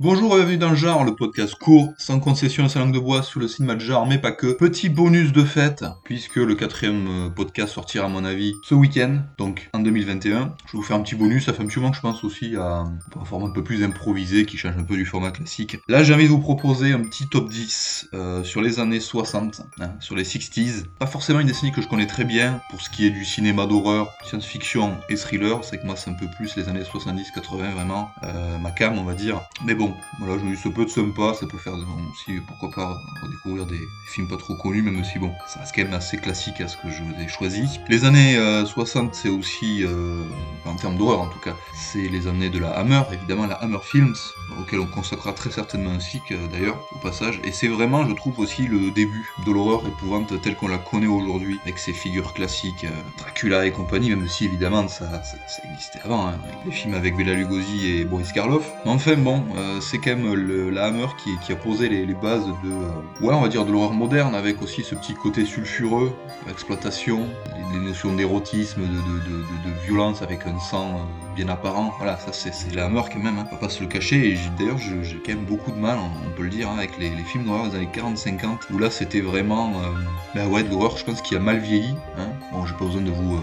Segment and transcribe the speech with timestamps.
[0.00, 3.24] Bonjour et bienvenue dans genre, le podcast court, sans concession à sa langue de bois
[3.24, 4.52] sous le cinéma de genre, mais pas que.
[4.52, 9.22] Petit bonus de fête, puisque le quatrième euh, podcast sortira à mon avis ce week-end,
[9.38, 10.54] donc en 2021.
[10.66, 12.54] Je vous faire un petit bonus, ça fait un petit moment que je pense aussi
[12.54, 15.78] à un format un peu plus improvisé qui change un peu du format classique.
[15.88, 19.62] Là j'ai envie de vous proposer un petit top 10 euh, sur les années 60,
[19.80, 20.84] hein, sur les 60s.
[21.00, 23.66] Pas forcément une décennie que je connais très bien pour ce qui est du cinéma
[23.66, 28.10] d'horreur, science-fiction et thriller, c'est que moi c'est un peu plus les années 70-80 vraiment,
[28.22, 29.40] euh, ma cam on va dire.
[29.64, 29.87] Mais bon,
[30.18, 33.66] voilà, je me dis, ça peut être sympa, ça peut faire aussi, pourquoi pas, redécouvrir
[33.66, 36.68] des films pas trop connus, même si bon, ça reste quand même assez classique à
[36.68, 37.80] ce que je vous ai choisi.
[37.88, 40.22] Les années 60, euh, c'est aussi, euh,
[40.64, 43.78] en termes d'horreur en tout cas, c'est les années de la Hammer, évidemment, la Hammer
[43.82, 44.14] Films,
[44.60, 47.40] auquel on consacrera très certainement un cycle d'ailleurs, au passage.
[47.44, 51.06] Et c'est vraiment, je trouve, aussi le début de l'horreur épouvante telle qu'on la connaît
[51.06, 55.36] aujourd'hui, avec ses figures classiques, euh, Dracula et compagnie, même si évidemment ça, ça,
[55.70, 58.70] existait avant, hein, les films avec Bela Lugosi et Boris Karloff.
[58.84, 59.44] Mais enfin, bon,
[59.80, 63.40] c'est quand même le, la Hammer qui, a posé les, bases de, euh, ouais, on
[63.40, 66.12] va dire de l'horreur moderne, avec aussi ce petit côté sulfureux,
[66.46, 67.26] l'exploitation,
[67.72, 71.94] les, notions d'érotisme, de, de, violence avec un sang euh, bien apparent.
[71.98, 74.32] Voilà, ça c'est la Hammer quand même, hein, on va pas se le cacher.
[74.32, 77.10] Et d'ailleurs, j'ai quand même beaucoup de mal, on, peut le dire, hein, avec les,
[77.24, 79.92] films d'horreur des années 40-50, où là c'était vraiment, euh,
[80.34, 81.94] bah ouais, de l'horreur, je pense, qui a mal vieilli.
[82.18, 82.28] Hein.
[82.52, 83.40] Bon, j'ai pas besoin de vous,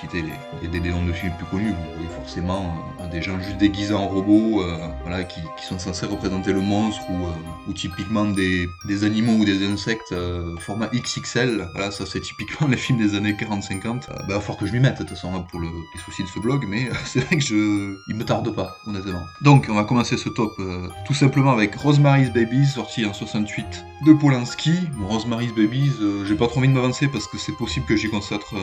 [0.00, 0.24] citer
[0.62, 2.74] les, des, noms de films plus connus, vous voyez forcément
[3.10, 4.62] des gens juste déguisés en robots,
[5.02, 7.30] voilà, qui, qui sont censé représenter le monstre ou, euh,
[7.68, 11.68] ou typiquement des, des, animaux ou des insectes euh, format XXL.
[11.72, 13.86] Voilà, ça c'est typiquement les films des années 40-50.
[13.86, 15.68] Euh, bah, il va falloir que je m'y mette de toute façon hein, pour le,
[15.68, 19.22] les soucis de ce blog, mais c'est vrai que je, il me tarde pas, honnêtement.
[19.42, 20.60] Donc on va commencer ce top
[21.06, 24.72] tout simplement avec Rosemary's Babies, sorti en 68 de Polanski.
[25.08, 25.92] Rosemary's Babies,
[26.24, 28.54] j'ai pas trop envie de m'avancer parce que c'est possible que j'y consacre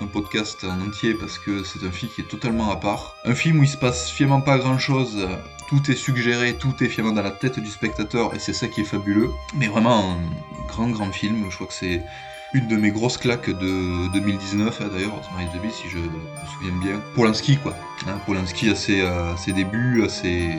[0.00, 3.14] un podcast en entier parce que c'est un film qui est totalement à part.
[3.24, 5.26] Un film où il se passe finalement pas grand chose
[5.72, 8.82] tout est suggéré, tout est finalement dans la tête du spectateur et c'est ça qui
[8.82, 9.30] est fabuleux.
[9.54, 12.02] Mais vraiment un grand grand film, je crois que c'est
[12.52, 15.18] une de mes grosses claques de 2019 hein, d'ailleurs,
[15.54, 16.10] Baby si je me
[16.52, 17.00] souviens bien.
[17.14, 17.74] Polanski quoi,
[18.06, 20.50] hein, Polanski à ses, débuts, à, ses,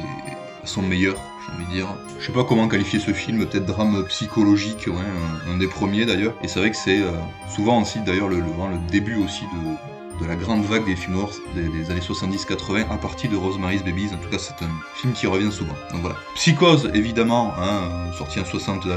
[0.64, 1.16] à son meilleur
[1.46, 1.88] j'ai envie de dire.
[2.20, 6.34] Je sais pas comment qualifier ce film, peut-être drame psychologique, ouais, un, des premiers d'ailleurs.
[6.42, 7.12] Et c'est vrai que c'est euh,
[7.54, 11.18] souvent aussi d'ailleurs le, le, le, début aussi de, de la grande vague des films
[11.18, 14.10] noirs des, années 70-80 à partir de Rosemary's Babies.
[14.14, 15.76] En tout cas, c'est un film qui revient souvent.
[15.92, 16.16] Donc voilà.
[16.36, 18.88] Psychose, évidemment, hein, sorti en 60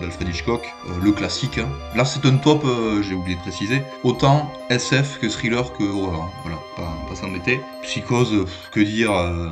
[0.00, 1.58] d'Alfred Hitchcock, euh, le classique.
[1.58, 1.68] Hein.
[1.94, 6.22] Là, c'est un top, euh, j'ai oublié de préciser, autant SF que thriller que horreur.
[6.22, 6.30] Hein.
[6.42, 7.60] Voilà, pas, pas s'embêter.
[7.82, 9.50] Psychose, que dire euh,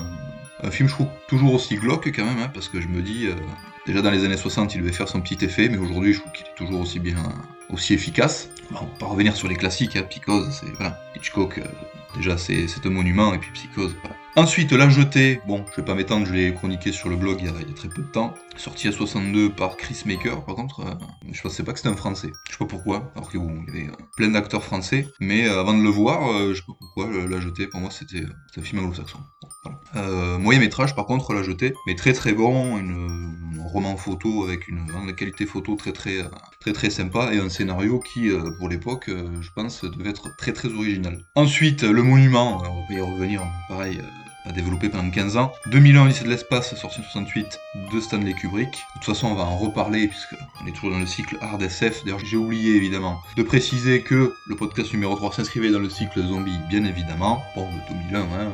[0.62, 3.28] un film, je trouve, toujours aussi glauque quand même, parce que je me dis,
[3.84, 6.30] Déjà dans les années 60, il devait faire son petit effet, mais aujourd'hui, je trouve
[6.30, 7.16] qu'il est toujours aussi bien,
[7.72, 8.50] aussi efficace.
[8.70, 11.64] on va pas revenir sur les classiques, hein, Psychose, c'est voilà, Hitchcock, euh,
[12.16, 14.16] déjà c'est un monument, et puis Psychose, voilà.
[14.34, 17.46] Ensuite, La Jetée, bon, je vais pas m'étendre, je l'ai chroniqué sur le blog il
[17.46, 18.32] y, a, très peu de temps.
[18.56, 20.94] Sorti à 62 par Chris Maker, par contre, euh,
[21.30, 22.32] je pensais pas que c'était un français.
[22.46, 25.82] Je sais pas pourquoi, alors qu'il y avait euh, plein d'acteurs français, mais avant de
[25.82, 28.24] le voir, je sais pas pourquoi, La Jetée, pour moi, c'était
[28.56, 29.18] un film anglo-saxon.
[30.38, 34.86] Moyen métrage, par contre, La Jetée, mais très très bon, une, roman photo avec une,
[35.02, 36.24] une, qualité photo très très
[36.60, 40.68] très très sympa et un scénario qui, pour l'époque, je pense, devait être très très
[40.72, 41.24] original.
[41.34, 45.52] Ensuite, Le Monument, on va y revenir, pareil a développé pendant 15 ans.
[45.66, 47.60] 2001 lycée de l'espace, sorti en 68
[47.92, 48.70] de Stanley Kubrick.
[48.70, 51.62] De toute façon, on va en reparler puisque on est toujours dans le cycle hard
[51.62, 52.04] SF.
[52.04, 56.20] D'ailleurs, j'ai oublié évidemment de préciser que le podcast numéro 3 s'inscrivait dans le cycle
[56.22, 57.42] zombie, bien évidemment.
[57.54, 58.48] Bon, de 2001, hein, euh,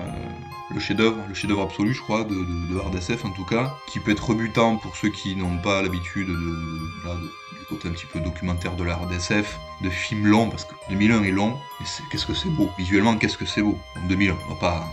[0.74, 4.00] le chef-d'œuvre, le chef-d'œuvre absolu, je crois, de, de, hard SF en tout cas, qui
[4.00, 7.30] peut être rebutant pour ceux qui n'ont pas l'habitude de, de
[7.68, 11.30] côté un petit peu documentaire de la RDSF, de films longs, parce que 2001 est
[11.30, 12.70] long, mais qu'est-ce que c'est beau?
[12.78, 13.78] Visuellement, qu'est-ce que c'est beau?
[13.96, 14.90] En 2001, on va pas,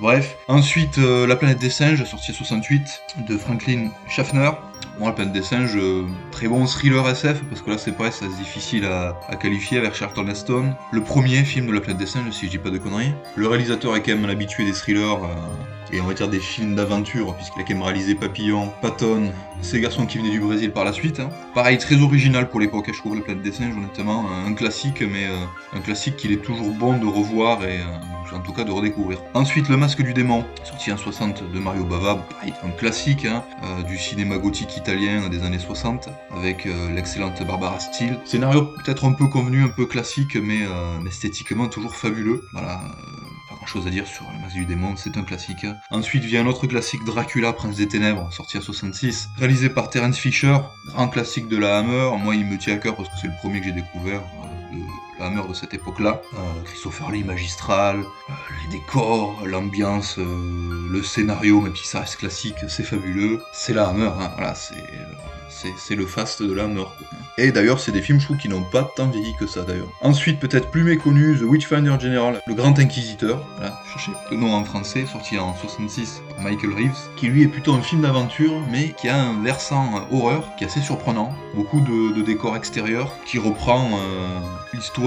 [0.00, 0.36] bref.
[0.48, 4.50] Ensuite, euh, La planète des singes, sorti en 68, de Franklin Schaffner.
[4.98, 8.36] Bon, La planète des singes, euh, très bon thriller SF, parce que là, c'est c'est
[8.36, 10.74] difficile à, qualifier avec Charlton Heston.
[10.92, 13.12] Le premier film de La planète des singes, si je dis pas de conneries.
[13.36, 15.24] Le réalisateur est quand même l'habitué des thrillers.
[15.24, 19.32] Euh, et on va dire des films d'aventure, puisqu'il a quand même réalisé Papillon, Patton,
[19.62, 21.20] ces garçons qui venaient du Brésil par la suite.
[21.20, 21.30] Hein.
[21.54, 25.02] Pareil, très original pour l'époque, hein, je trouve, La planète des singes, honnêtement, un classique,
[25.02, 25.44] mais euh,
[25.76, 29.18] un classique qu'il est toujours bon de revoir et euh, en tout cas de redécouvrir.
[29.34, 33.44] Ensuite, Le Masque du Démon, sorti en 60 de Mario Bava, pareil, un classique hein,
[33.64, 38.18] euh, du cinéma gothique italien des années 60, avec l'excellente Barbara Steele.
[38.24, 40.60] Scénario peut-être un peu convenu, un peu classique, mais
[41.06, 42.44] esthétiquement toujours fabuleux.
[42.52, 42.80] Voilà
[43.70, 45.64] chose à dire sur La masse du démon, c'est un classique.
[45.90, 50.18] Ensuite vient un autre classique, Dracula, Prince des Ténèbres, sorti en 66, réalisé par Terence
[50.18, 50.56] Fisher,
[50.86, 52.10] grand classique de la Hammer.
[52.18, 54.76] Moi, il me tient à cœur parce que c'est le premier que j'ai découvert euh,
[54.76, 56.20] de Hammer de cette époque-là.
[56.64, 63.42] Christopher Lee magistral, les décors, l'ambiance, le scénario, même si ça reste classique, c'est fabuleux.
[63.52, 66.94] C'est la Hammer, hein, voilà, c'est le fast de la mort.
[67.38, 69.88] Et d'ailleurs, c'est des films, je trouve, qui n'ont pas tant vieilli que ça, d'ailleurs.
[70.02, 74.64] Ensuite, peut-être plus méconnu, The Witchfinder General, Le Grand Inquisiteur, voilà, cherchez le nom en
[74.64, 78.90] français, sorti en 66 par Michael Reeves, qui lui est plutôt un film d'aventure, mais
[78.90, 81.34] qui a un versant euh, horreur qui est assez surprenant.
[81.54, 84.38] Beaucoup de, décors extérieurs, qui reprend euh,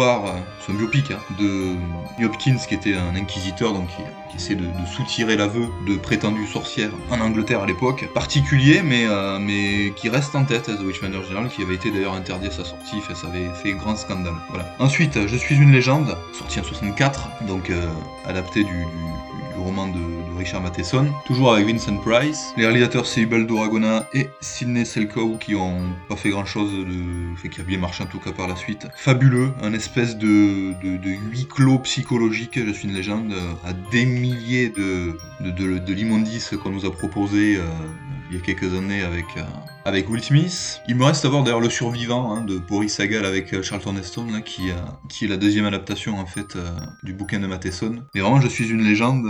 [0.04, 4.66] l'histoire, euh, c'est biopic, hein, de Hopkins, qui était un inquisiteur, donc qui, essaie de,
[4.96, 8.08] soutirer l'aveu de prétendues sorcières en Angleterre à l'époque.
[8.14, 9.06] Particulier, mais,
[9.40, 12.66] mais qui reste en tête, The Witchfinder General, qui avait été d'ailleurs interdit à sa
[12.66, 14.34] sortie, ça avait fait grand scandale.
[14.50, 14.66] Voilà.
[14.80, 17.88] Ensuite, Je suis une légende, sorti en 64, donc euh,
[18.26, 18.86] adapté du,
[19.58, 20.00] roman de,
[20.38, 22.54] Richard Matheson, toujours avec Vincent Price.
[22.58, 27.36] Les réalisateurs c'est Ubaldo Ragona et Sidney Selkow qui ont pas fait grand chose de.
[27.38, 28.88] fait qui a bien marché en tout cas par la suite.
[28.96, 30.74] Fabuleux, un espèce de,
[31.32, 36.72] huis clos psychologique, Je suis une légende, euh, à des milliers de, de, l'immondice qu'on
[36.72, 37.62] nous a proposé euh,
[38.30, 39.26] il y a quelques années avec
[39.86, 40.82] avec Will Smith.
[40.88, 43.96] Il me reste à voir d'ailleurs Le Survivant hein, de Boris Sagal avec euh, Charlton
[43.98, 44.76] Heston, là, qui, euh,
[45.10, 46.70] qui est la deuxième adaptation en fait euh,
[47.04, 48.04] du bouquin de Matheson.
[48.16, 49.26] Mais vraiment, je suis une légende,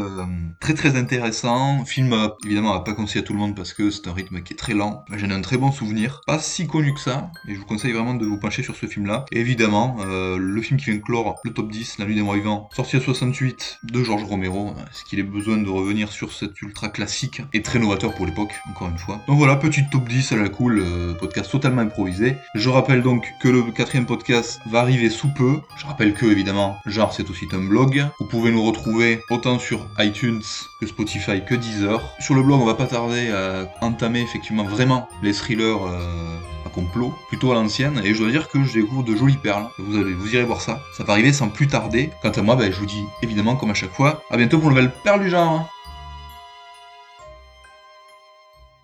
[0.60, 1.86] très très intéressant.
[1.86, 2.16] Film
[2.46, 4.58] évidemment à pas conseiller à tout le monde parce que c'est un rythme qui est
[4.58, 5.06] très lent.
[5.16, 7.92] J'en ai un très bon souvenir, pas si connu que ça, et je vous conseille
[7.92, 9.26] vraiment de vous pencher sur ce film-là.
[9.32, 12.98] Évidemment, le film qui vient clore le top 10, La Nuit des Morts Vivants, sorti
[12.98, 14.74] en 68 de George Romero.
[14.92, 18.54] Est-ce qu'il ait besoin de revenir sur cet ultra classique et très novateur pour l'époque,
[18.70, 19.20] encore une fois.
[19.28, 22.36] Donc voilà, petit top 10 à la cool, euh, podcast totalement improvisé.
[22.56, 25.60] Je rappelle donc que le quatrième podcast va arriver sous peu.
[25.78, 28.06] Je rappelle que, évidemment, genre c'est aussi un blog.
[28.20, 30.42] Vous pouvez nous retrouver autant sur iTunes
[30.80, 32.02] que Spotify que Deezer.
[32.20, 36.70] Sur le blog, on va pas tarder à entamer effectivement vraiment les thrillers euh, à
[36.70, 39.68] complot, plutôt à l'ancienne, et je dois dire que je découvre de jolies perles.
[39.78, 40.82] Vous, allez, vous irez voir ça.
[40.98, 42.12] Ça va arriver sans plus tarder.
[42.22, 44.70] Quant à moi, ben, je vous dis évidemment, comme à chaque fois, à bientôt pour
[44.70, 45.70] une nouvelle perle du genre.